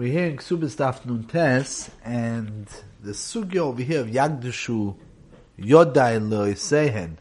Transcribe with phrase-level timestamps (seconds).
[0.00, 2.66] We're hearing Ksubis Daf Tes, and
[3.02, 4.96] the sugya over here of Yagdushu
[5.58, 7.18] Yodai Sehen,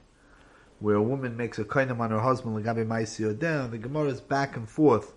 [0.80, 4.22] where a woman makes a kainim on her husband, Lagabe Maisi Yodai, the Gemara is
[4.22, 5.12] back and forth.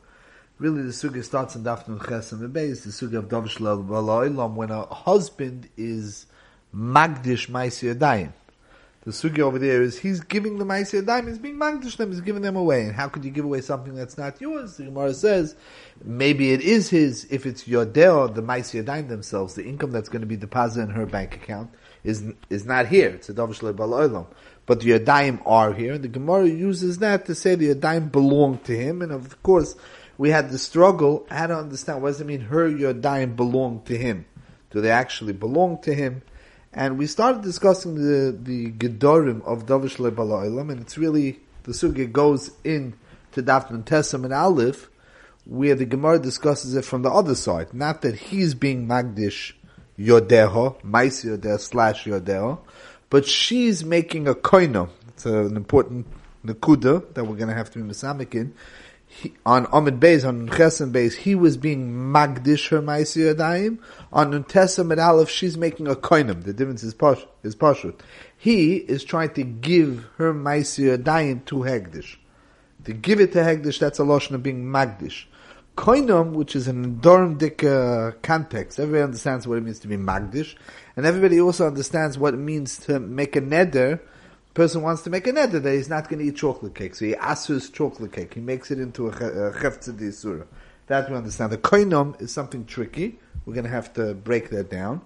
[0.58, 3.58] Really, the sugya starts in Daf Nun Ches and the base, the sugya of Davish
[3.58, 6.26] Ilam, when a husband is
[6.74, 8.32] Magdish Maisi Yodayim.
[9.04, 12.20] The sugi over there is he's giving the Maisei Daim, he's being magdish them, he's
[12.20, 12.82] giving them away.
[12.82, 14.76] And how could you give away something that's not yours?
[14.76, 15.56] The Gemara says,
[16.04, 20.08] maybe it is his, if it's your Yodeo, the Maisei Daim themselves, the income that's
[20.08, 21.72] going to be deposited in her bank account
[22.04, 23.10] is is not here.
[23.10, 24.26] It's a Davish Olam.
[24.66, 28.58] But the Yodayim are here, and the Gemara uses that to say the Yodayim belong
[28.58, 29.74] to him, and of course,
[30.16, 33.82] we had the struggle, I how to understand, what does it mean her Yodayim belong
[33.86, 34.26] to him?
[34.70, 36.22] Do they actually belong to him?
[36.72, 42.10] And we started discussing the, the Gedorim of Davish Lebala'ilam, and it's really, the Sugya
[42.10, 42.94] goes in
[43.32, 44.88] to Dafn Tesam and Aleph,
[45.44, 47.74] where the Gemara discusses it from the other side.
[47.74, 49.52] Not that he's being Magdish
[49.98, 52.60] Yodeho, Mais Yodeho slash Yodeho,
[53.10, 54.88] but she's making a koino.
[55.08, 56.06] It's an important
[56.44, 58.54] nakuda that we're going to have to be Masamik in
[59.14, 63.78] he, on Amid Beis, on Chesem Beis, he was being Magdish her Maisi Yadayim.
[64.10, 66.44] On Nuntesa Med Aleph, she's making a koinim.
[66.44, 68.00] The difference is posh, is pashut.
[68.38, 72.16] He is trying to give her Maisi Yadayim to Hegdish.
[72.84, 75.26] To give it to Hegdish, that's a lotion of being Magdish.
[75.76, 80.54] Koinim, which is an Dormdik uh, context, everybody understands what it means to be Magdish,
[80.96, 84.00] and everybody also understands what it means to make a neder,
[84.54, 87.04] person wants to make a neder that he's not going to eat chocolate cake, so
[87.04, 88.34] he asus chocolate cake.
[88.34, 90.44] He makes it into a cheftzah surah.
[90.88, 91.52] That we understand.
[91.52, 93.18] The koinom is something tricky.
[93.46, 95.00] We're going to have to break that down.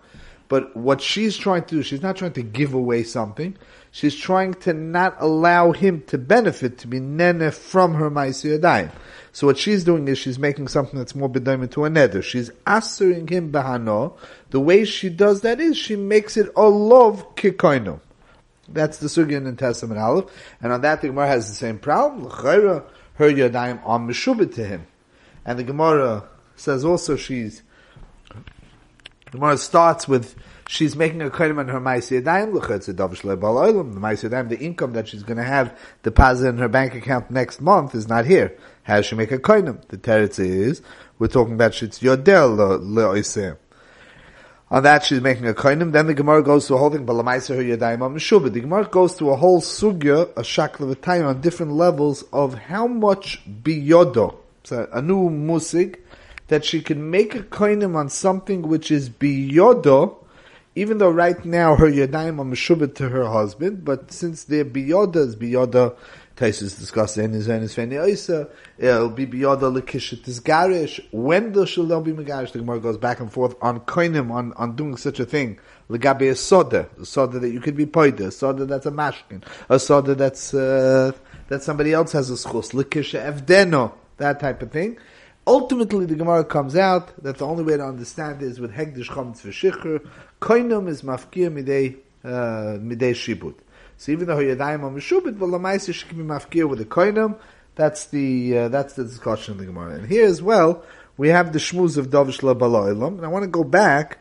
[0.49, 3.57] But what she's trying to do, she's not trying to give away something.
[3.91, 8.91] She's trying to not allow him to benefit, to be nene from her ma'asiyadayim.
[9.33, 12.23] So what she's doing is she's making something that's more bedaimim to a neder.
[12.23, 14.17] She's answering him bahano.
[14.51, 18.01] The way she does that is she makes it a love kikoinom.
[18.69, 22.27] That's the sugya in Testament Aleph, and on that the Gemara has the same problem.
[22.27, 22.85] L'chayra,
[23.15, 24.87] her yadayim are meshubit to him,
[25.45, 26.25] and the Gemara
[26.57, 27.63] says also she's.
[29.27, 30.35] The Gemara starts with
[30.69, 32.55] she's making a kaidim on her ma'aseh yadayim.
[32.55, 36.59] L'chayra davish le'bal The ma'aseh yadayim, the income that she's going to have deposited in
[36.59, 38.57] her bank account next month is not here.
[38.83, 39.87] How does she make a kaidim?
[39.89, 40.83] The teretz is
[41.19, 43.59] we're talking about she's yodel le'oiseh.
[44.69, 45.93] On that, she's making a kainim.
[45.93, 48.53] Then the Gemara goes to a whole thing, yadayim.
[48.53, 53.41] The Gemara goes to a whole sugya, a shakla on different levels of how much
[53.63, 54.35] biyodo,
[54.65, 56.01] so a new musig,
[56.49, 60.17] that she can make a kainim on something which is biyodo,
[60.75, 65.17] even though right now her yadayim are meshubah to her husband, but since their biyoda
[65.17, 65.95] is biyoda
[66.37, 71.01] Taisus discuss in his Feni Oisa, it'll be Biyoda Lekishet is Garish.
[71.11, 72.53] When the shall be Megarish?
[72.53, 75.59] The Gemara goes back and forth on Koinim, on, on doing such a thing.
[75.89, 79.43] Legabe a soda, a soda that you could be poida, a soda that's a mashkin,
[79.71, 81.13] a soda that's, uh,
[81.49, 84.99] that somebody else has a schus, Lekisha Evdeno, that type of thing.
[85.47, 89.41] Ultimately, the Gemara comes out that the only way to understand is with Hegdish Chometz
[89.41, 90.07] V'Shichr,
[90.43, 93.55] Koinim is mafkir midei, uh, midei shibut.
[93.97, 97.39] So even though Yadayim are Meshubit, but Lamaisa should be mafkir with the Koinam.
[97.75, 99.95] That's the, uh, that's the discussion of the Gemara.
[99.97, 100.85] And here as well,
[101.17, 103.17] we have the Shmuz of Davish Bala'ilam.
[103.17, 104.19] And I want to go back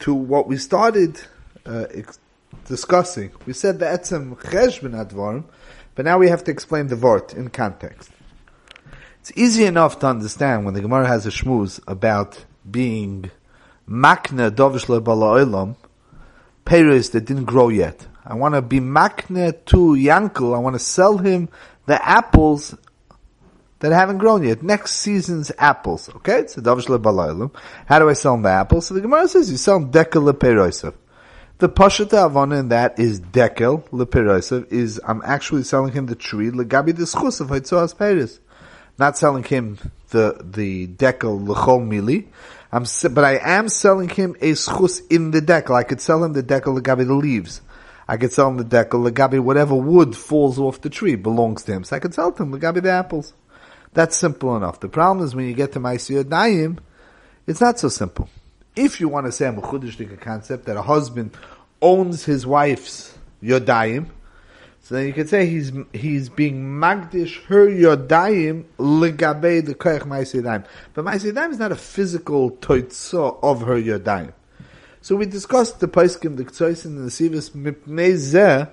[0.00, 1.20] to what we started,
[1.66, 2.18] uh, ex-
[2.66, 3.30] discussing.
[3.46, 5.44] We said the Etzem Cheshben Advarim,
[5.94, 8.10] but now we have to explain the Vort in context.
[9.20, 13.30] It's easy enough to understand when the Gemara has a Shmuz about being
[13.88, 15.76] Makna Davish Bala'ilam,
[16.64, 18.06] Peres that didn't grow yet.
[18.24, 20.54] I want to be makne to Yankel.
[20.54, 21.48] I want to sell him
[21.86, 22.76] the apples
[23.80, 24.62] that haven't grown yet.
[24.62, 26.08] Next season's apples.
[26.16, 26.40] Okay?
[26.40, 27.52] It's a davish lebalaylim.
[27.86, 28.86] How do I sell him the apples?
[28.86, 30.94] So the Gemara says you sell him dekel leperoisav.
[31.58, 36.50] The pashata avana in that is dekel leperoisav is I'm actually selling him the tree
[36.50, 38.38] legabi the schus of hitzoas peris.
[38.98, 39.78] Not selling him
[40.10, 42.28] the the dekel lechol mili.
[42.70, 45.74] I'm, but I am selling him a schus in the dekel.
[45.74, 47.60] I could sell him the dekel legabi the leaves.
[48.12, 51.72] I could sell him the dekel, legabi whatever wood falls off the tree belongs to
[51.72, 51.82] him.
[51.82, 53.32] So I could sell to him legabi the apples.
[53.94, 54.80] That's simple enough.
[54.80, 56.78] The problem is when you get to Ma'asiyah Naim,
[57.46, 58.28] it's not so simple.
[58.76, 61.34] If you want to say a Mechudish concept that a husband
[61.80, 64.10] owns his wife's Yodayim,
[64.82, 70.66] so then you could say he's he's being magdish her yodayim legabe the koich ma'asidayim.
[70.92, 74.34] But ma'asidayim is not a physical toitzo of her yodayim.
[75.02, 78.70] So we discussed the Paiskim, the Ktsois, and the Sivas Mipnei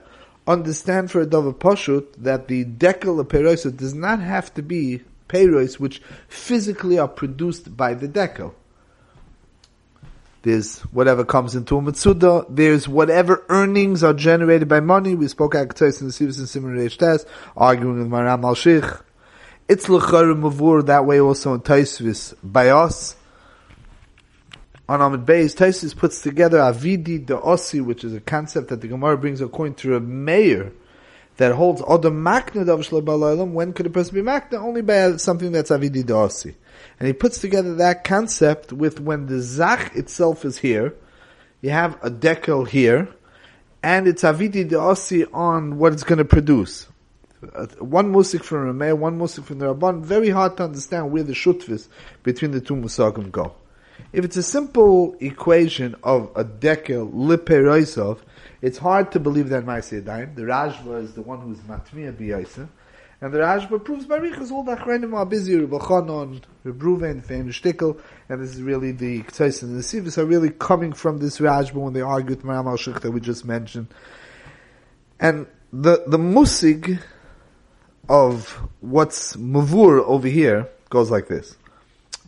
[0.47, 5.01] understand for a Dova Pashut that the Dekel of Peroisa does not have to be
[5.27, 8.53] Perois which physically are produced by the Dekel.
[10.43, 12.45] There's whatever comes into a Mitsuda.
[12.47, 15.15] There's whatever earnings are generated by money.
[15.15, 17.27] We spoke at Ketais in the Sivas and Simon Test,
[17.57, 18.85] arguing with Maram al Sheikh.
[19.67, 23.15] It's L'char Mavur that way also in Taisvis by us.
[24.89, 28.87] On Ahmed Beis, Taisis puts together Avidi de Ossi, which is a concept that the
[28.87, 30.71] Gemara brings according to a mayor
[31.37, 34.53] that holds Odom Makna Dav when could a person be Makna?
[34.53, 36.55] Only by something that's Avidi de Ossi.
[36.99, 40.95] And he puts together that concept with when the Zach itself is here,
[41.61, 43.09] you have a decal here,
[43.83, 46.87] and it's Avidi de Ossi on what it's going to produce.
[47.53, 51.11] Uh, one musik from a Rameh, one musik from the Rabban, very hard to understand
[51.11, 51.87] where the shutvis
[52.23, 53.53] between the two musagim go.
[54.11, 58.19] If it's a simple equation of a dekel liperoisov,
[58.61, 60.35] it's hard to believe that Maaseh Daim.
[60.35, 62.67] The Rashba is the one who's matmiya biyaisa.
[63.21, 67.49] And the Rashba proves by all the Achrenim are busy, Rebbe Chanon, Rebbe Ruven, Fein
[67.49, 67.99] Shtickle,
[68.29, 71.73] and this is really the Ktais and the Sivis are really coming from this Rashba
[71.73, 73.87] when they argue with Maram al that we just mentioned.
[75.19, 77.01] And the, the musig
[78.07, 81.57] of what's Mavur over here goes like this.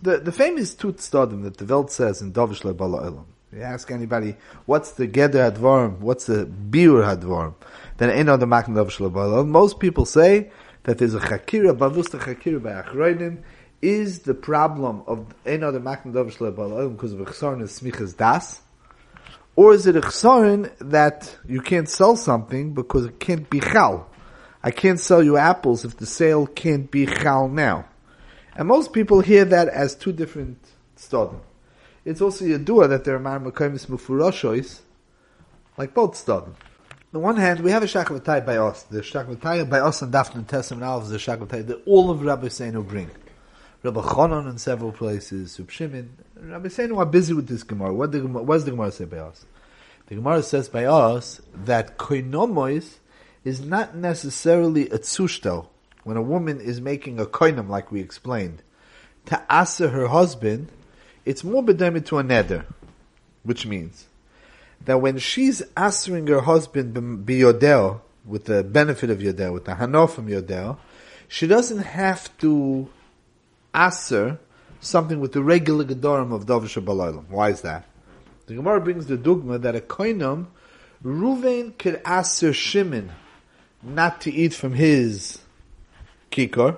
[0.03, 3.25] The, the famous Tut Stadim that the Welt says in Dovish Bala Elam.
[3.53, 7.53] You ask anybody, what's the Geder Hadvarim, what's the Biur Hadvarim,
[7.97, 10.49] then ain't on the Makna Dovish Bala Most people say
[10.83, 13.43] that there's a Chakira, Bavusta Chakira by Achroinim,
[13.81, 17.79] is the problem of ain't the Makna Dovish Bala Elam because of a Chsarin is
[17.79, 18.61] Smichas Das,
[19.55, 24.09] or is it a Chsarin that you can't sell something because it can't be Chal?
[24.63, 27.85] I can't sell you apples if the sale can't be Chal now.
[28.55, 30.57] And most people hear that as two different
[30.97, 31.39] stadim.
[32.03, 34.81] It's also Yadua that there are Marmakaimis Mufuroshois,
[35.77, 36.53] like both stadim.
[37.13, 38.83] On the one hand, we have a Shakvatai by us.
[38.83, 42.09] The Shakvatai by us and Daphne and Tessim and Alv is the Shakvatai that all
[42.09, 43.11] of Rabbi Seinu bring.
[43.83, 46.17] Rabbi Chonon in several places, Sub Shimon.
[46.35, 47.93] Rabbi Seinu are busy with this Gemara.
[47.93, 49.45] What, the, what does the Gemara say by us?
[50.07, 52.97] The Gemara says by us that Koinomois
[53.43, 55.67] is not necessarily a tzushtel,
[56.03, 58.61] when a woman is making a koinam, like we explained,
[59.25, 60.69] to answer her husband,
[61.25, 62.65] it's more bedemet to a neder,
[63.43, 64.07] which means
[64.85, 66.95] that when she's answering her husband
[67.25, 70.79] biyodel, with the benefit of yodel, with the hanor from yodel,
[71.27, 72.87] she doesn't have to
[73.73, 74.39] answer
[74.79, 77.27] something with the regular gedorim of Dovish Balaylam.
[77.29, 77.85] Why is that?
[78.47, 80.47] The Gemara brings the dogma that a koinam,
[81.03, 83.11] Ruvain could answer Shimon
[83.81, 85.39] not to eat from his
[86.31, 86.77] kikar.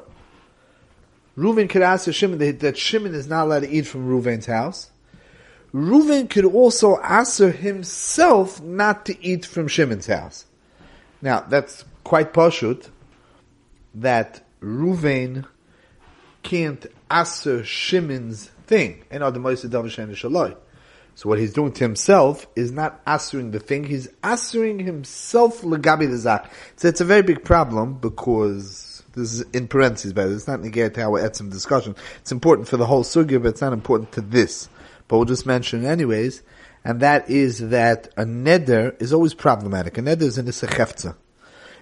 [1.38, 4.91] Reuven could ask Shimon that, Shimon is not allowed to eat from Reuven's house.
[5.73, 10.45] Reuven could also answer himself not to eat from Shimon's house.
[11.21, 12.89] Now, that's quite pashut
[13.95, 15.45] that Reuven
[16.44, 19.03] can't answer Shimon's thing.
[19.09, 19.23] And.
[21.15, 26.09] So what he's doing to himself is not answering the thing, he's answering himself legabi
[26.09, 26.51] the zach.
[26.75, 30.95] So it's a very big problem because this is in parentheses, but it's not negated
[30.95, 31.95] to our etzim discussion.
[32.21, 34.69] It's important for the whole sugya, but it's not important to this.
[35.07, 36.42] But we'll just mention it anyways,
[36.83, 39.98] and that is that a neder is always problematic.
[39.98, 41.15] A neder is an isachefza.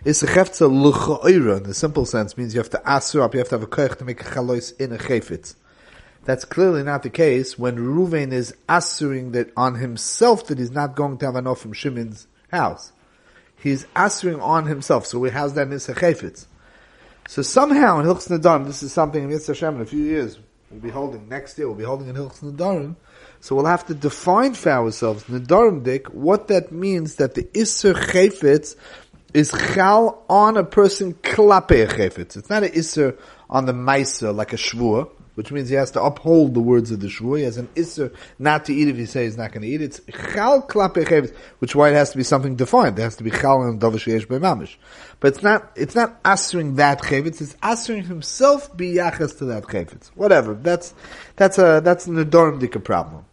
[0.04, 3.56] Isachefza l'cha'ira, in the simple sense, means you have to asur up, you have to
[3.56, 5.56] have a koich to make a chalois in a chayfetz.
[6.24, 10.96] That's clearly not the case when Ruvain is assuring that on himself that he's not
[10.96, 12.92] going to have enough from Shimon's house.
[13.56, 15.06] He's assuring on himself.
[15.06, 16.46] So has that chayfetz.
[17.28, 20.38] So somehow in Hilchs Nadarim, this is something in Hashem in a few years
[20.72, 22.96] we'll be holding, next year we'll be holding in Hilchs Nadarim.
[23.40, 27.94] So we'll have to define for ourselves, Nadarim Dik, what that means that the Isser
[27.94, 28.76] Chayfetz
[29.34, 32.38] is chal on a person klape chayfetz.
[32.38, 33.18] It's not an Isser
[33.50, 35.10] on the Maisa like a Shvur
[35.42, 37.40] which means he has to uphold the words of the shvur.
[37.40, 39.82] He has an isser not to eat if he says he's not going to eat.
[39.82, 40.00] It's
[40.36, 42.96] chal klape which why it has to be something defined.
[42.96, 44.76] There has to be chal and davar sheyesh mamish.
[45.20, 50.10] But it's not, it's not answering that chevetz, it's answering himself biyachas to that chevetz.
[50.14, 50.54] Whatever.
[50.54, 50.94] That's,
[51.38, 53.26] that's a, that's an adorim problem.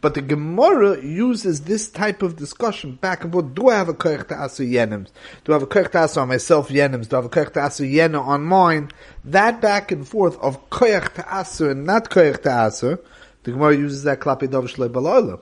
[0.00, 3.54] But the Gemara uses this type of discussion back and forth.
[3.54, 5.08] Do I have a koich to asu yenims?
[5.44, 7.08] Do I have a koich to asu on myself yenims?
[7.08, 8.92] Do I have a koich to asu yena on mine?
[9.24, 13.00] That back and forth of koich to asu and not koich to asu,
[13.42, 15.40] the Gemara uses that klapi dov shlei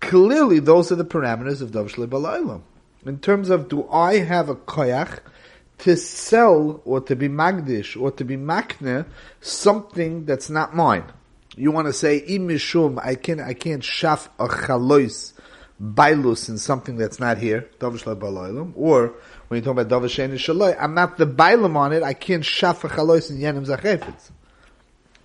[0.00, 2.62] Clearly, those are the parameters of dov shlei
[3.04, 5.20] In terms of do I have a koyach
[5.78, 9.04] to sell or to be magdish or to be makne
[9.42, 11.04] something that's not mine?
[11.56, 15.32] You want to say imishum, I can I can't shaf a chalois
[15.82, 19.14] bailus in something that's not here, or
[19.48, 22.02] when you talk about davar shaloi, I'm not the bailam on it.
[22.02, 24.30] I can't shaf a chalois in yenim zachefetz.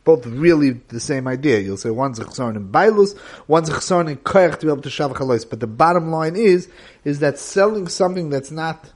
[0.03, 1.59] both really the same idea.
[1.59, 3.17] You'll say one's a chsaron in bailus,
[3.48, 5.48] one's a chsaron in koyach to be able to shav chalois.
[5.50, 6.69] But the bottom line is,
[7.03, 8.89] is that selling something that's not,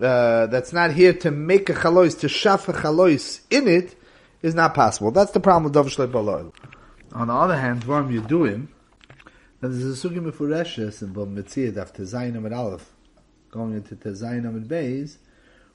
[0.00, 3.96] uh, that's not here to make a chalois, to shav a chalois in it,
[4.42, 5.10] is not possible.
[5.10, 6.52] That's the problem with Dov Shlei
[7.12, 8.68] On the other hand, Dvarim Yeduim,
[9.60, 12.90] there's a sugi mefureshes in Bom Metziyah after Zayin and Aleph,
[13.50, 15.18] going into Tezayin and Beis,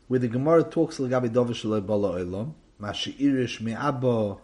[0.07, 4.39] where the Gemara talks Lagabi Dov Shlei Bala Olam, Mashi'irish Me'abo,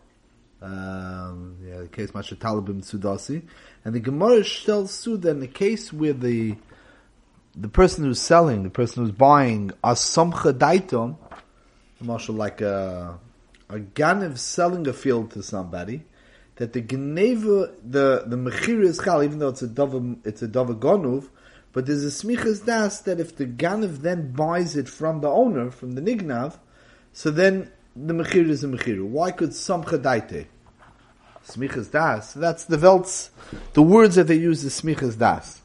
[0.62, 3.44] um, yeah, the case Masha Talibim Sudasi,
[3.84, 6.56] and the Gemara tells Suda in the case where the
[7.56, 11.18] the person who's selling, the person who's buying, a samcha daitom,
[12.02, 13.20] Marshal like a
[13.74, 16.04] a ganev selling a field to somebody,
[16.58, 20.48] that the geneva, the the mechir is chal, even though it's a dova, it's a
[20.48, 21.30] dova gonuv,
[21.72, 25.72] but there's a smichas das that if the ganev then buys it from the owner,
[25.72, 26.60] from the nignav,
[27.12, 29.04] so then the mechir is a mechir.
[29.04, 30.46] Why could some chadaite?
[31.44, 32.34] Smichas das.
[32.34, 33.30] That's the velts.
[33.74, 35.62] The words that they use is smichas das.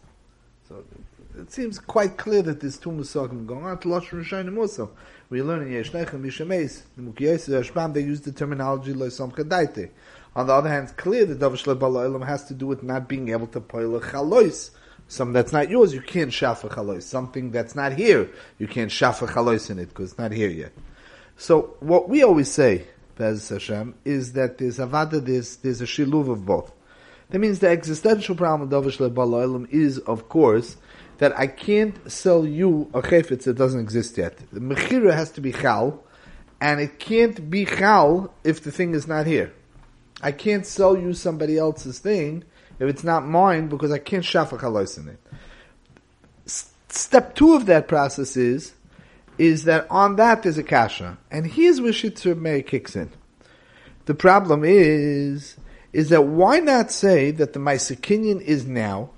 [0.66, 0.82] So
[1.38, 3.76] it seems quite clear that there's two musakim going on.
[3.78, 4.90] Lashon Rishayim also.
[5.30, 9.90] We learn in Yeshnechem Mishameis, the Mukiyes Hashbam, they use the terminology loisam chadaite.
[10.34, 13.28] On the other hand, it's clear that Davish Lebala has to do with not being
[13.28, 14.70] able to poil a chalois.
[15.06, 17.02] Something that's not yours, you can't shafa chalois.
[17.02, 20.72] Something that's not here, you can't shafa chalois in it because it's not here yet.
[21.36, 26.30] So what we always say, Bez Hashem, is that there's avada, there's, there's a shiluv
[26.30, 26.72] of both.
[27.28, 30.78] That means the existential problem of Davish Lebala is, of course,
[31.18, 34.38] that I can't sell you a chayfetz that doesn't exist yet.
[34.52, 36.02] The mechira has to be chal,
[36.60, 39.52] and it can't be chal if the thing is not here.
[40.22, 42.44] I can't sell you somebody else's thing
[42.78, 45.20] if it's not mine because I can't shafa chalos in it.
[46.46, 48.72] S- step two of that process is
[49.38, 53.10] is that on that there's a kasha, and here's where Shitzer Meir kicks in.
[54.06, 55.56] The problem is
[55.92, 59.10] is that why not say that the Maisakinyan is now,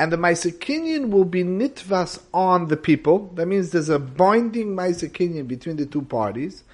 [0.00, 3.30] and the Maisakinyan will be nitvas on the people.
[3.34, 6.64] That means there's a binding Maisakinyan between the two parties.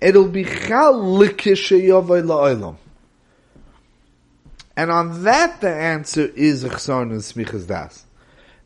[0.00, 1.56] It'll be la'olam.
[4.76, 8.04] And on that, the answer is Chsarn and Smichas Das.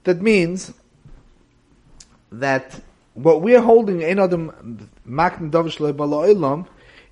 [0.04, 0.74] That means
[2.30, 2.78] that
[3.14, 6.66] what we're holding in Adam Makn Davish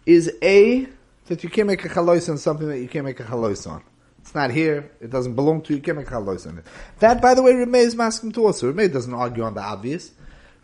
[0.05, 0.87] is A,
[1.25, 3.83] that you can't make a chalois on something that you can't make a chalois on.
[4.29, 6.63] It's not here, it doesn't belong to you, chalois it.
[6.99, 8.71] That, by the way, Remei is masking to also.
[8.71, 10.13] Remei doesn't argue on the obvious.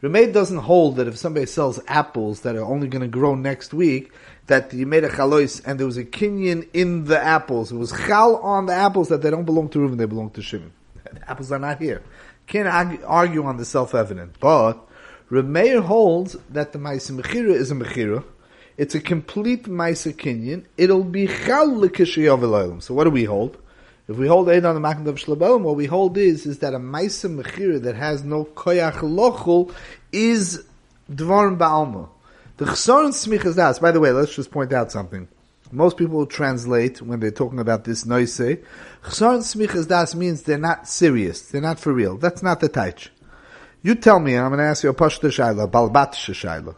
[0.02, 3.72] Remei doesn't hold that if somebody sells apples that are only going to grow next
[3.72, 4.12] week,
[4.48, 7.72] that you made a chalois and there was a kinyan in the apples.
[7.72, 10.42] It was chal on the apples that they don't belong to Reuven, they belong to
[10.42, 10.70] Shimon.
[11.14, 12.02] The apples are not here.
[12.46, 12.68] Can't
[13.02, 14.40] argue on the self-evident.
[14.40, 14.74] But
[15.30, 18.24] Remeir holds that the Maisa Mechira is a Mechira.
[18.76, 20.64] It's a complete Maisa Kinyan.
[20.76, 23.56] It'll be chal l'kishayav So what do we hold?
[24.08, 26.74] If we hold Eid on the Makam of Shlabelim, what we hold is, is that
[26.74, 29.72] a Maisa Mechira that has no koyach lochul
[30.12, 30.64] is
[31.10, 32.08] Dvarim Ba'alma.
[32.56, 35.28] The Chsaron Smichas Das, by the way, let's just point out something.
[35.72, 38.58] Most people translate, when they're talking about this noise, Chsaron
[39.40, 42.16] Smichas Das means they're not serious, they're not for real.
[42.16, 43.08] That's not the taich.
[43.82, 46.74] You tell me, I'm going to ask you a Pashta Shaila, Balbat Shaila.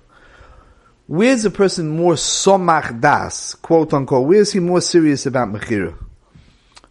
[1.09, 4.27] Where's a person more somach das, quote unquote?
[4.27, 5.97] Where's he more serious about mechira?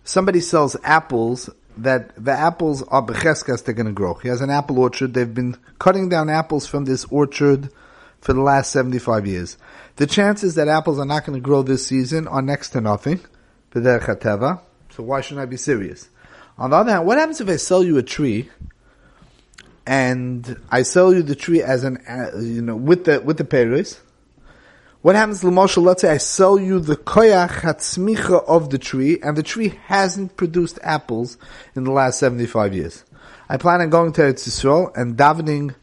[0.06, 4.14] Somebody sells apples that the apples are becheskas they're going to grow.
[4.14, 5.14] He has an apple orchard.
[5.14, 7.70] They've been cutting down apples from this orchard
[8.22, 9.58] for the last 75 years.
[9.98, 13.20] The chances that apples are not going to grow this season are next to nothing.
[13.74, 16.08] So why shouldn't I be serious?
[16.58, 18.50] On the other hand, what happens if I sell you a tree
[19.86, 23.44] and I sell you the tree as an, uh, you know, with the, with the
[23.44, 24.00] peris?
[25.06, 29.38] What happens, Lamosha, let's say I sell you the koyach hatzmicha of the tree, and
[29.38, 31.38] the tree hasn't produced apples
[31.76, 33.06] in the last 75 years.
[33.48, 35.76] I plan on going to Eretz Yisrael and davening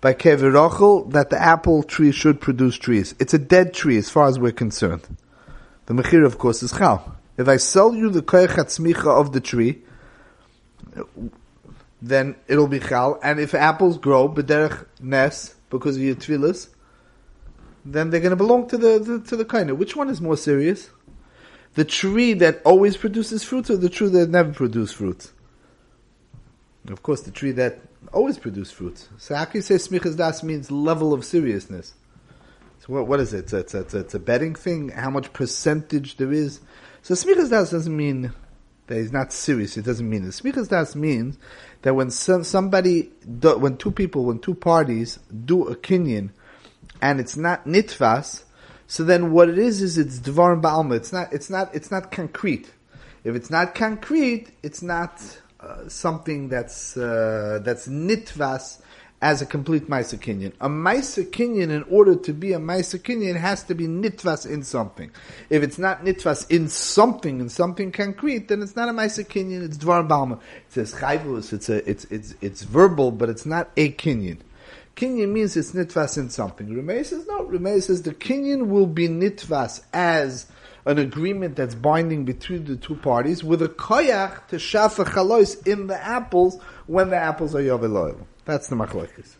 [0.00, 3.14] by Kevirochel that the apple tree should produce trees.
[3.20, 5.16] It's a dead tree as far as we're concerned.
[5.84, 7.16] The mechir, of course, is chal.
[7.36, 9.84] If I sell you the koyach of the tree,
[12.02, 13.20] then it'll be chal.
[13.22, 16.70] And if apples grow b'derech nes because of your tefillas,
[17.86, 19.70] then they're going to belong to the, the to the kind.
[19.78, 20.90] Which one is more serious?
[21.74, 25.30] The tree that always produces fruit, or the tree that never produces fruit?
[26.88, 27.80] Of course, the tree that
[28.12, 29.08] always produces fruits.
[29.18, 31.94] So how can you say smichas das means level of seriousness?
[32.80, 33.52] So what, what is it?
[33.52, 34.90] It's, it's, it's, a betting thing?
[34.90, 36.60] How much percentage there is?
[37.02, 38.32] So smichas das doesn't mean
[38.86, 39.76] that he's not serious.
[39.76, 40.30] It doesn't mean it.
[40.30, 41.38] Smichas das means
[41.82, 46.30] that when some, somebody, do, when two people, when two parties do a kinyan,
[47.00, 48.44] and it's not nitvas,
[48.86, 50.96] So then what it is is it's dvarim ba'alma.
[50.96, 52.72] It's not it's not it's not concrete.
[53.24, 55.20] If it's not concrete, it's not
[55.58, 58.80] uh, something that's uh, that's nitvas
[59.22, 60.52] as a complete Maisa Kinyan.
[60.60, 64.62] A Maisa Kinyan, in order to be a Maisa Kinyan, has to be nitvas in
[64.62, 65.10] something.
[65.48, 69.64] If it's not nitvas in something, in something concrete, then it's not a Maisa Kinyan,
[69.64, 70.34] it's Dvar Balma.
[70.34, 74.38] It says Chayvus, it's, a, it's, it's, it's verbal, but it's not a Kinyan.
[74.96, 76.68] Kinyan means it's nitvas in something.
[76.68, 77.44] Rumei says no.
[77.44, 80.46] Rumei says the Kinyan will be nitvas as
[80.86, 85.86] an agreement that's binding between the two parties with a koyach to shafa chalois in
[85.88, 89.36] the apples when the apples are yovel That's the machlokes.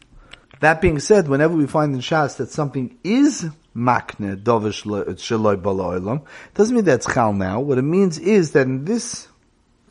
[0.60, 6.22] That being said, whenever we find in Shas that something is makne dovish shaloi baloilam,
[6.54, 7.60] doesn't mean that's chal now.
[7.60, 9.28] What it means is that in this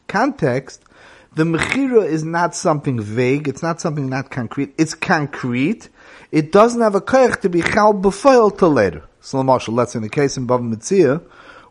[0.08, 0.84] context,
[1.36, 3.48] the mechira is not something vague.
[3.48, 4.74] It's not something not concrete.
[4.78, 5.90] It's concrete.
[6.32, 9.04] It doesn't have a koyach to be chal b'foil till later.
[9.20, 11.22] So, let's say in the case in Bava Metzia,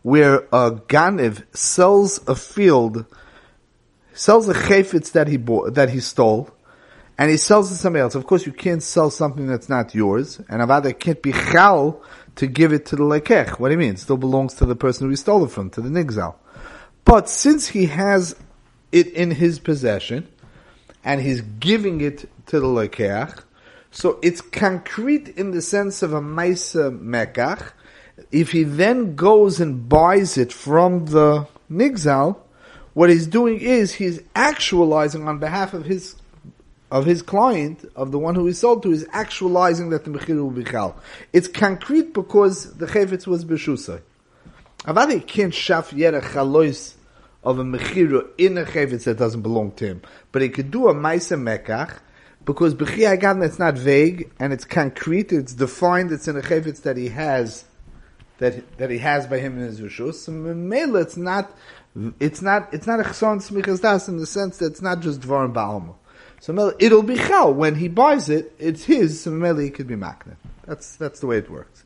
[0.01, 3.05] where a ganiv sells a field,
[4.13, 6.49] sells a chayfetz that he bought, that he stole,
[7.17, 8.13] and he sells it to somebody else.
[8.13, 12.03] Of course, you can't sell something that's not yours, and avada can't be chal
[12.35, 13.51] to give it to the lekech.
[13.57, 13.93] What do you mean?
[13.93, 16.35] It still belongs to the person who he stole it from, to the nigzal.
[17.05, 18.35] But since he has
[18.95, 20.25] it in his possession,
[21.03, 23.43] and he's giving it to the lekech,
[23.91, 27.73] so it's concrete in the sense of a maisa mekach,
[28.31, 32.37] if he then goes and buys it from the nigzal,
[32.93, 36.15] what he's doing is he's actualizing on behalf of his
[36.91, 40.37] of his client, of the one who he sold to, is actualizing that the mechir
[40.41, 40.95] will be chal.
[41.33, 44.01] It's concrete because the chayfetz was b'shusay.
[44.85, 46.93] Avadi can't shaf yet a chalois
[47.45, 50.87] of a mechira in a chayfetz that doesn't belong to him, but he could do
[50.87, 51.99] a ma'isa mekach
[52.43, 56.81] because b'chi again it's not vague and it's concrete, it's defined, it's in a chayfetz
[56.81, 57.65] that he has
[58.37, 60.15] that that he has by him in his rishus.
[60.15, 61.55] So Mela, it's not
[62.19, 65.21] it's not it's not a chson smichas das in the sense that it's not just
[65.21, 65.95] dvarim ba'alma.
[66.41, 68.53] So Mela, it'll be chal when he buys it.
[68.59, 69.21] It's his.
[69.21, 70.35] So Mela, it could be makna.
[70.65, 71.84] That's that's the way it works.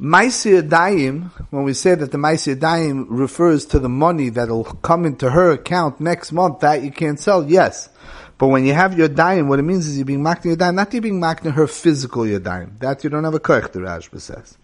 [0.00, 5.04] Maisi Adayim, when we say that the Maisi Adayim refers to the money that'll come
[5.04, 7.90] into her account next month, that you can't sell, yes.
[8.38, 10.94] But when you have your Yadayim, what it means is you're being makna your not
[10.94, 12.78] you're being makna her physical Yadayim.
[12.78, 14.56] That you don't have a koich, the Rashba says.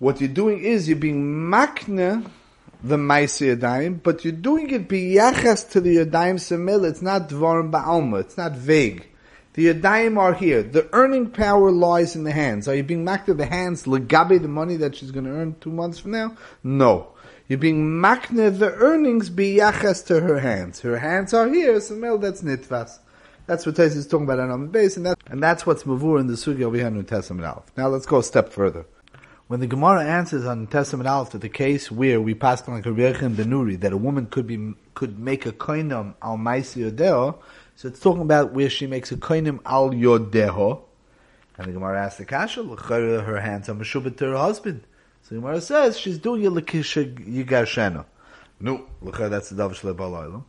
[0.00, 2.28] What you're doing is you're being makna
[2.82, 6.84] the Maisi Yadayim, but you're doing it biyachas to the Yadayim Semil.
[6.88, 8.22] It's not Dvarim Ba'alma.
[8.22, 9.07] It's not vague.
[9.58, 10.62] The Yadayim are here.
[10.62, 12.68] The earning power lies in the hands.
[12.68, 15.72] Are you being makna the hands, legabe, the money that she's going to earn two
[15.72, 16.36] months from now?
[16.62, 17.08] No.
[17.48, 20.78] You're being makna the earnings biyachas to her hands.
[20.82, 23.00] Her hands are here, Semil, that's nitvas.
[23.48, 26.20] That's what Tais is talking about on the base, and, that, and that's what's mavur
[26.20, 27.64] in the sugya over here in Testament.
[27.76, 28.86] Now let's go a step further.
[29.48, 32.84] When the Gemara answers on Testament Aleph to the case where we passed on like
[32.84, 37.38] Rechem Benuri that a woman could be could make a koinam al maisi yodeo,
[37.78, 40.82] so it's talking about where she makes a koinam al yodeho,
[41.56, 44.82] and the Gemara asks the kasha, her hands are meshubit to her husband.
[45.22, 48.04] So the Gemara says she's doing a lekisha yigarshena.
[48.58, 50.42] No, that's the davish lebalaylam.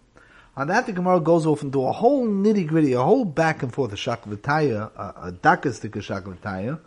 [0.57, 3.71] On that, the Gemara goes off into a whole nitty gritty, a whole back and
[3.71, 6.79] forth, a shaklataya, a, a dakastik shaklataya,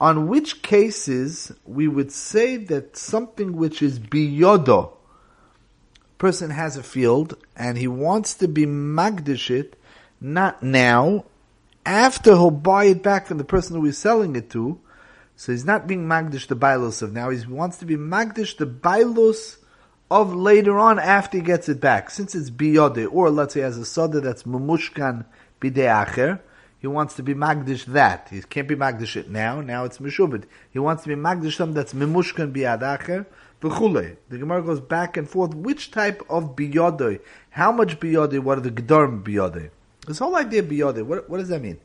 [0.00, 4.94] on which cases we would say that something which is biyodo,
[6.16, 9.76] person has a field and he wants to be magdish it,
[10.22, 11.24] not now,
[11.84, 14.78] after he'll buy it back from the person who he's selling it to,
[15.36, 18.66] so he's not being magdish the bailos of now, he wants to be magdish the
[18.66, 19.56] bailos
[20.10, 22.10] of later on after he gets it back.
[22.10, 25.24] Since it's biyode, or let's say as a soda that's mumushkan
[25.60, 26.40] bide acher,
[26.78, 28.28] he wants to be magdish that.
[28.30, 29.60] He can't be magdish it now.
[29.60, 30.44] Now it's mishubit.
[30.70, 33.24] He wants to be magdish something that's mimushkan biyadacher.
[33.60, 35.54] The Gemara goes back and forth.
[35.54, 37.20] Which type of biyodoi?
[37.50, 38.40] How much biyodoi?
[38.40, 39.70] What are the gedarm biyodoi?
[40.06, 41.78] This whole idea of biyodoi, what, what does that mean?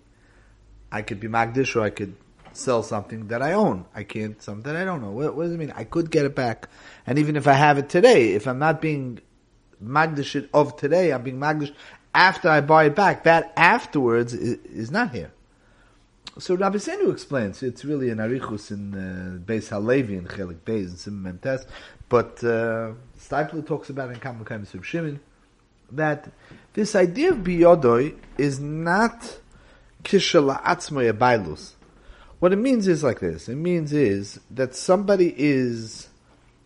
[0.92, 2.16] I could be magdish or I could
[2.54, 3.86] sell something that I own.
[3.94, 5.12] I can't something that I don't know.
[5.12, 5.74] What, what, does it mean?
[5.76, 6.70] I could get it back,
[7.06, 9.20] and even if I have it today, if I'm not being
[9.84, 11.74] magdish of today, I'm being magdish
[12.16, 15.32] after I buy it back, that afterwards is, is not here.
[16.40, 20.88] So Rabbi Senu explains it's really an arichus in uh, Beis Halevi and Chelik Beis
[20.88, 21.66] and Sim Mentes,
[22.10, 25.20] but uh, Steipler talks about in Kamakayim Sub Shimon
[25.92, 26.32] that
[26.74, 29.40] this idea of biyodoi is not
[30.04, 31.74] kishala atzmoya bailus.
[32.40, 33.50] What it means is like this.
[33.50, 36.08] It means is that somebody is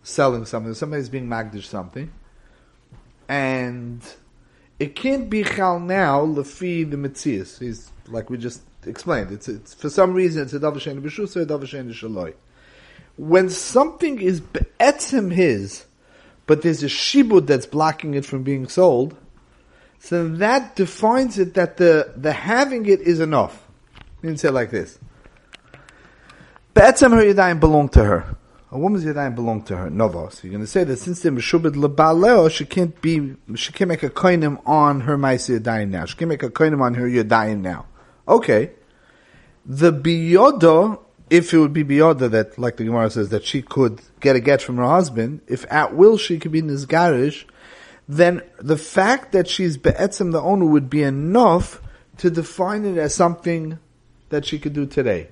[0.03, 2.11] selling something, somebody is being magdish something,
[3.29, 4.01] and
[4.79, 7.59] it can't be chal now lefi the mitzias.
[7.59, 9.31] He's like we just explained.
[9.31, 12.33] It's, it's for some reason it's a davashen b'shusa, a davashen shaloi.
[13.15, 15.85] When something is be'etzim his,
[16.51, 19.15] but there's a shibud that's blocking it from being sold,
[19.99, 23.65] so that defines it that the, the having it is enough.
[24.21, 24.99] You can say it like this.
[26.73, 28.35] Be'etzim her yadayim belong to her.
[28.69, 29.89] A woman's yadayim belong to her.
[29.89, 33.71] No, so you're going to say that since they're meshubed lebaleo, she can't be, she
[33.71, 36.03] can't make a koinim on her ma'isi yadayim now.
[36.03, 37.85] She can't make a koinim on her yadayim now.
[38.27, 38.71] Okay.
[39.65, 40.99] The biyoda,
[41.31, 44.41] if it would be biyoda that, like the Gemara says, that she could get a
[44.41, 47.45] get from her husband, if at will she could be nizgarish,
[48.07, 51.81] then the fact that she's be'etzim the owner would be enough
[52.17, 53.79] to define it as something
[54.27, 55.29] that she could do today.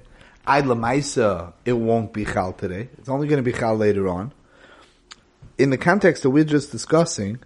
[0.47, 0.65] I'd
[1.65, 2.87] it won't be chal today.
[2.97, 4.31] It's only going to be chal later on.
[5.57, 7.39] In the context that we're just discussing,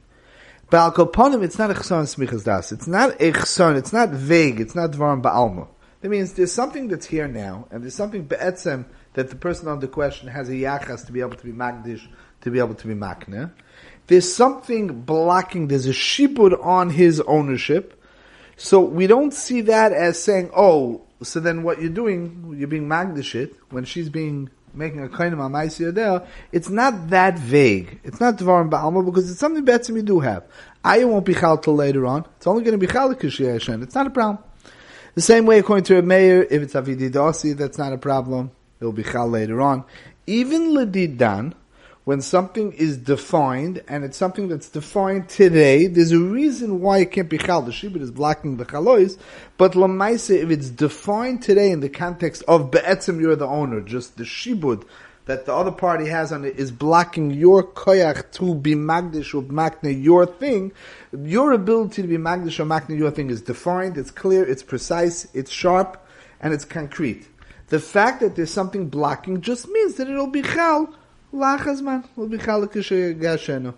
[0.69, 2.71] Ba'al Koponim, it's not a chson smichas das.
[2.71, 5.67] It's not a chson, it's not vague, it's not dvarim ba'alma.
[6.03, 9.79] That means there's something that's here now, and there's something be'etzem that the person on
[9.79, 12.05] the question has a yachas to be able to be magdish,
[12.41, 13.49] to be able to be makne.
[14.07, 18.03] There's something blocking, there's a shibud on his ownership,
[18.57, 22.89] so we don't see that as saying, oh, so then what you're doing, you're being
[22.89, 28.01] magdashit, when she's being, making a kind of amaisi there, it's not that vague.
[28.03, 30.43] It's not Dvarim Ba'alma because it's something better we do have.
[30.85, 32.25] Ayah won't be chal till later on.
[32.35, 34.39] It's only going to be chal It's not a problem.
[35.15, 38.49] The same way according to a mayor, if it's avididasi, that's not a problem.
[38.79, 39.83] It'll be chal later on.
[40.25, 41.53] Even ledidan,
[42.03, 47.11] when something is defined, and it's something that's defined today, there's a reason why it
[47.11, 47.61] can't be chal.
[47.61, 49.15] The shibud is blocking the chalois,
[49.57, 54.17] but lamaisa, if it's defined today in the context of be'etzim, you're the owner, just
[54.17, 54.83] the shibud
[55.25, 59.41] that the other party has on it is blocking your koyach to be magdish or
[59.43, 60.71] makne your thing,
[61.17, 65.27] your ability to be magdish or makne your thing is defined, it's clear, it's precise,
[65.33, 66.05] it's sharp,
[66.41, 67.27] and it's concrete.
[67.67, 70.93] The fact that there's something blocking just means that it'll be chal
[71.33, 73.73] Lachazman will be gashenu.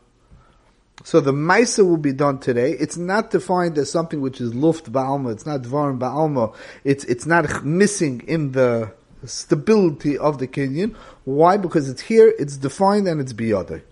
[1.04, 2.72] So the Maisa will be done today.
[2.72, 5.34] It's not defined as something which is luft ba'alma.
[5.34, 6.56] It's not dvarim ba'alma.
[6.84, 8.92] It's, it's not missing in the
[9.28, 10.96] stability of the Kenyan.
[11.24, 11.58] Why?
[11.58, 13.84] Because it's here, it's defined, and it's biyadai.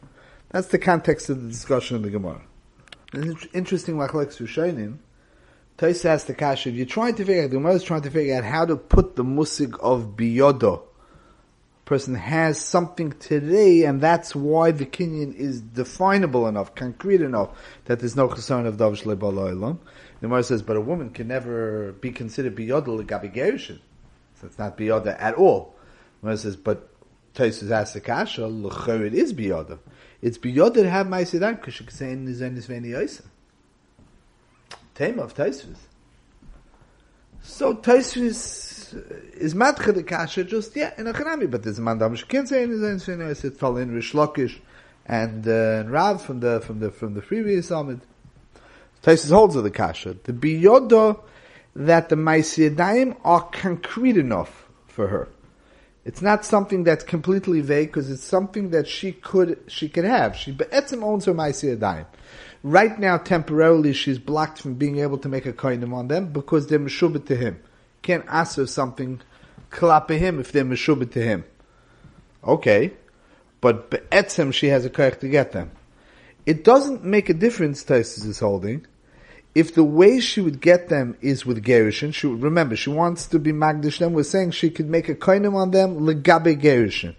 [0.49, 2.41] That's the context of the discussion in the Gemara.
[3.13, 4.97] It's interesting, Machlek Sushainin.
[5.77, 6.69] Taisa has the kasha.
[6.69, 8.75] If you're trying to figure out, the Gemara is trying to figure out how to
[8.75, 10.83] put the musig of biyodo
[11.85, 17.49] person has something today, and that's why the Kenyan is definable enough, concrete enough,
[17.85, 19.77] that there's no concern of Dav Shlei The
[20.21, 23.73] Gemara says, but a woman can never be considered biyodel gabi
[24.43, 25.75] it's not biyoda at all.
[26.21, 26.89] The Gemara says, but
[27.33, 29.79] Taisus asks the kasha, it is biyoda.
[30.21, 33.23] It's biyoda to have ma'isidan, because you can say in the Nizanis Veni Yoisa.
[34.95, 35.77] Tema of Taisus.
[37.41, 38.73] So Taisus
[39.33, 42.47] is matcha the kasha just yeah in a chanami, but there's a man damish can't
[42.47, 44.59] say in the his own it's tall in Rish Lakish
[45.05, 47.99] and uh, Rav from the from the from the previous summit.
[49.01, 50.15] Taisus holds of the kasha.
[50.23, 51.19] The biyoda
[51.75, 55.29] that the Maisiyadayim are concrete enough for her.
[56.05, 60.35] It's not something that's completely vague because it's something that she could she could have.
[60.35, 62.05] She be'etzim owns her Maisiyadayim.
[62.61, 66.67] Right now, temporarily, she's blocked from being able to make a koinim on them because
[66.67, 67.61] they're meshubit to him
[68.03, 69.21] can't ask her something
[69.71, 71.43] klape him if they're meshubit to him.
[72.43, 72.93] Okay,
[73.61, 75.71] but be'etzem she has a correct to get them.
[76.45, 78.85] It doesn't make a difference, Taisus is holding,
[79.55, 82.13] if the way she would get them is with Gerishin.
[82.13, 84.13] She would remember she wants to be Magdish them.
[84.13, 87.15] We're saying she could make a koinim on them legabe Gerishin.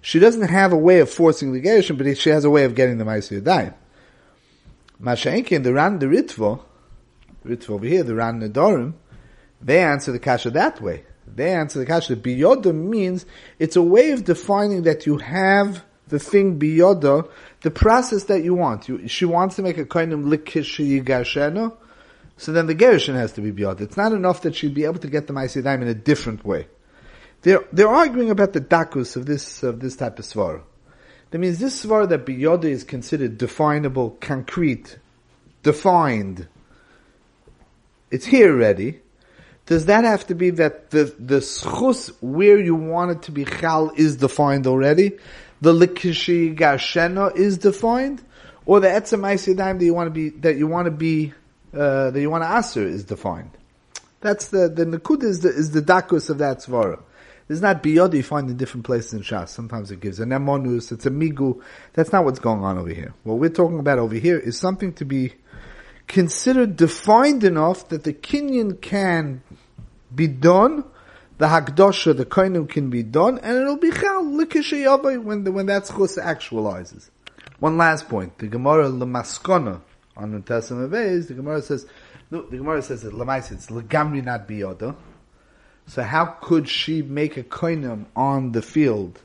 [0.00, 2.74] She doesn't have a way of forcing the Gerishin, but she has a way of
[2.74, 3.74] getting them the Ma'asir Daim.
[5.02, 6.60] Masha'inkin, the Ran the Ritva,
[7.44, 8.94] Ritva over here, the Ran Nedarim,
[9.60, 11.04] they answer the kasha that way.
[11.26, 12.16] They answer the kasha.
[12.16, 13.26] Biyoda means
[13.58, 17.28] it's a way of defining that you have the thing biyoda,
[17.62, 18.88] the process that you want.
[18.88, 21.74] You, she wants to make a kind of likishi gashena,
[22.36, 23.82] so then the gerushin has to be biyoda.
[23.82, 26.68] It's not enough that she'd be able to get the ma'isidaim in a different way.
[27.42, 30.62] They're, they're arguing about the dakus of this, of this type of svara.
[31.30, 34.98] That means this svara that biyoda is considered definable, concrete,
[35.62, 36.48] defined.
[38.10, 39.00] It's here already
[39.66, 43.44] does that have to be that the the schus where you want it to be
[43.44, 45.18] chal is defined already?
[45.60, 48.22] The likishi gashena is defined,
[48.66, 49.22] or the etzem
[49.56, 51.32] that you want to be that you want to be
[51.72, 53.50] uh, that you want to answer is defined.
[54.20, 57.00] That's the the nakud is the is the dakus of that svara.
[57.48, 59.50] It's not biyod you find in different places in Shas.
[59.50, 61.62] Sometimes it gives an emonus, it's a migu.
[61.92, 63.14] That's not what's going on over here.
[63.22, 65.34] What we're talking about over here is something to be
[66.08, 69.42] considered defined enough that the Kenyan can
[70.12, 70.84] be done
[71.38, 75.66] the Hakdosha, the Koinim can be done, and it'll be Chal, Likishayabay, when, the, when
[75.66, 77.10] that Chus actualizes.
[77.58, 78.38] One last point.
[78.38, 79.80] The Gemara Lamaskona
[80.16, 80.90] on the Testament of
[81.28, 81.86] the Gemara says,
[82.30, 84.96] no, the Gemara says that Lamais, it's Legamri not Biyoda.
[85.86, 89.20] So how could she make a koinim on the field?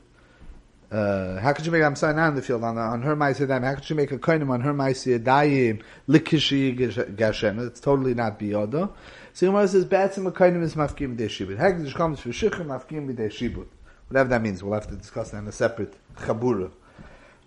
[0.90, 1.82] Uh, how could she make?
[1.82, 3.64] I'm sorry, not on the field on, on her ma'asedayim.
[3.64, 6.76] How could she make a koinim on her ma'asedayim likishi
[7.16, 7.66] gashem?
[7.66, 8.92] It's totally not biyoda.
[9.34, 13.08] So Gemara says, "Batsim a koinim is mafkim b'dei shibud." Hagdish comes for shikha mafkim
[13.08, 13.66] b'dei shibud.
[14.08, 16.70] Whatever that means, we'll have to discuss that in a separate chabura.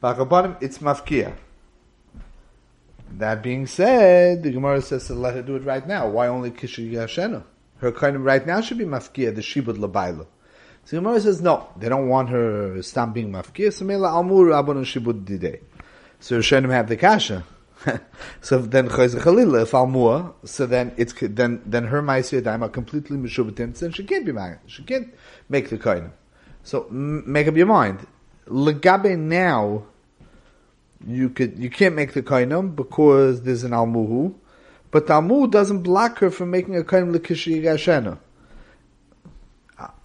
[0.01, 0.17] But
[0.61, 1.33] it's mafkia.
[3.17, 6.09] That being said, the Gemara says to let her do it right now.
[6.09, 7.43] Why only kishi gashenu?
[7.77, 10.25] her kind of right now should be mafkia, the shibud labaila.
[10.85, 13.73] So Gemara says no, they don't want her stam being mafkia.
[13.73, 15.61] So mela almur abon shibud didei.
[16.19, 17.43] So Rishonim have the kasha.
[18.41, 22.69] so then chayz chalila if almur, so then it's then then her ma'aseh daim are
[22.69, 23.77] completely mishubatim.
[23.77, 24.59] Then she can't be married.
[24.67, 25.13] She can't
[25.49, 26.11] make the kind.
[26.63, 28.07] So make up your mind.
[28.47, 29.85] Legabe now,
[31.05, 34.33] you could you can't make the kainam because there's an almuhu.
[34.91, 37.61] But Talmud doesn't block her from making a kain l'kishi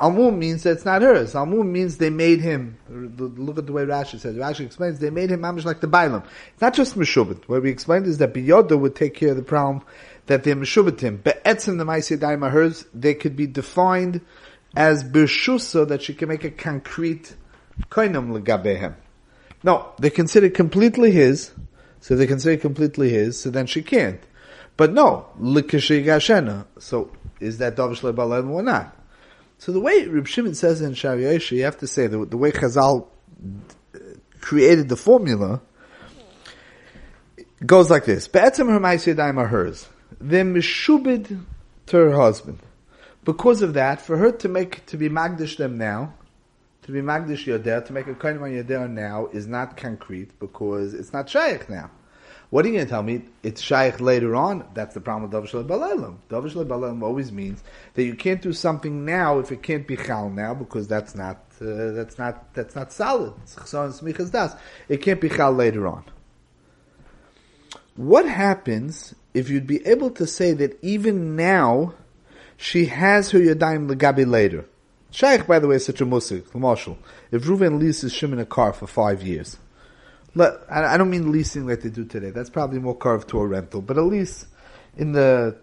[0.01, 1.35] Almum means that it's not hers.
[1.35, 2.77] Almum means they made him.
[2.89, 4.35] Look at the way Rashi says.
[4.35, 6.25] Rashi explains they made him mamish like the Bailam.
[6.53, 7.45] It's not just Meshubit.
[7.47, 9.85] What we explained is that Biyoda would take care of the problem
[10.27, 11.23] that they're Meshubitim.
[11.23, 14.21] But Etzim the Maisei Daima hers, they could be defined
[14.75, 17.35] as Birshusa that she can make a concrete
[17.91, 18.95] koinam legabehem.
[19.63, 21.53] No, they consider completely his,
[22.01, 24.21] so they consider completely his, so then she can't.
[24.77, 26.67] But no, Likashay Gashena.
[26.79, 28.97] So is that Davish Lebalim or not?
[29.61, 32.51] So the way Reb Shimon says in Shari you have to say the, the way
[32.51, 33.09] Chazal
[33.95, 33.99] uh,
[34.41, 35.61] created the formula
[37.67, 38.27] goes like this.
[38.27, 39.87] Be'etzem her ma'aseh are hers.
[40.19, 41.43] They're mishubid
[41.89, 42.61] to her husband.
[43.27, 46.15] Because of that, for her to make, to be magdish them now,
[46.85, 50.95] to be magdish yoder, to make a kohen on yoder now is not concrete because
[50.95, 51.91] it's not shaykh now.
[52.51, 53.23] What are you going to tell me?
[53.45, 54.65] It's shaykh later on.
[54.75, 56.17] That's the problem with Davish Balalim.
[56.29, 57.63] Davish Balalim always means
[57.95, 61.37] that you can't do something now if it can't be chal now because that's not
[61.61, 63.35] uh, that's not that's not solid.
[64.89, 66.05] It can't be chal later on.
[67.95, 71.95] What happens if you'd be able to say that even now
[72.57, 74.65] she has her yadayim legabi later?
[75.13, 76.47] Shaykh, by the way, is such a musik.
[76.47, 79.57] If Reuven leases Shimon a car for five years,
[80.39, 82.31] I don't mean leasing like they do today.
[82.31, 83.83] That's probably more carved to a rental.
[83.83, 84.47] But at least
[84.97, 85.57] in the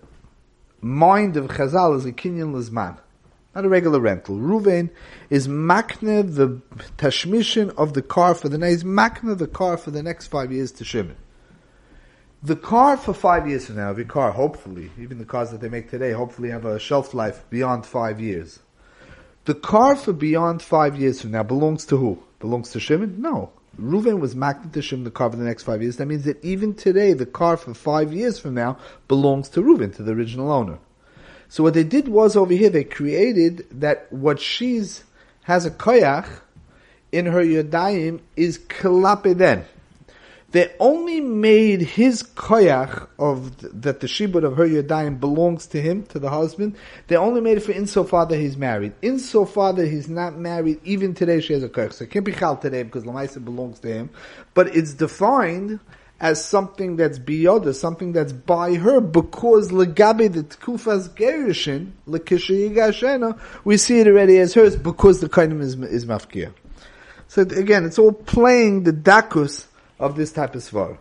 [0.81, 2.97] mind of Chazal is a kinyan lizman,
[3.55, 4.35] not a regular rental.
[4.35, 4.89] Ruvain
[5.29, 6.61] is makne the
[6.97, 10.71] tashmishin of the car for the next makne the car for the next five years
[10.73, 11.15] to Shimon.
[12.43, 15.69] The car for five years from now, every car, hopefully, even the cars that they
[15.69, 18.59] make today, hopefully have a shelf life beyond five years.
[19.45, 22.21] The car for beyond five years from now belongs to who?
[22.39, 23.21] Belongs to Shimon?
[23.21, 23.51] No.
[23.79, 25.97] Reuven was Maknatishim the car for the next five years.
[25.97, 29.95] That means that even today, the car for five years from now belongs to Reuven,
[29.95, 30.79] to the original owner.
[31.49, 35.03] So what they did was over here, they created that what she's
[35.43, 36.27] has a koyach
[37.11, 39.63] in her yodayim is kalapeden.
[40.51, 46.03] They only made his koyach of that the shibud of her yadayim belongs to him,
[46.07, 46.77] to the husband.
[47.07, 48.93] They only made it for insofar that he's married.
[49.01, 51.93] Insofar that he's not married, even today she has a koyach.
[51.93, 54.09] So it can't be chal today because lamaisa belongs to him.
[54.53, 55.81] But it's defined
[56.19, 63.77] as something that's biyoda, something that's by her, because legabe the tkufas gerishin, lekishayigashena, we
[63.77, 66.53] see it already as hers because the kainim is, is mafkia.
[67.27, 69.67] So again, it's all playing the dakus
[69.99, 70.97] of this type of svar.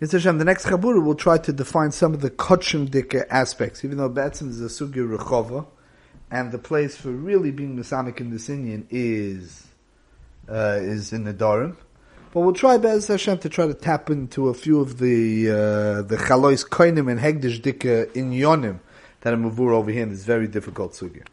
[0.00, 0.12] Mr.
[0.12, 3.96] Hashem, the next Chabura will try to define some of the Kotchim Dika aspects, even
[3.98, 5.66] though Batson is a Sugi Rechova,
[6.30, 9.66] and the place for really being Masamic in this Indian is,
[10.48, 11.76] uh, is in the Dorim.
[12.32, 16.02] But we'll try Bez Hashem to try to tap into a few of the, uh,
[16.02, 18.80] the Chalois Koinim and Hegdish Dika in Yonim
[19.20, 21.24] that are Mavur over here in this very difficult Sugya.